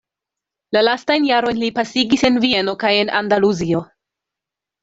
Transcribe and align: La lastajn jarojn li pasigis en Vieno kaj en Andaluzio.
La 0.77 0.81
lastajn 0.85 1.27
jarojn 1.29 1.59
li 1.65 1.69
pasigis 1.77 2.25
en 2.31 2.41
Vieno 2.47 2.75
kaj 2.85 2.95
en 3.03 3.15
Andaluzio. 3.23 3.87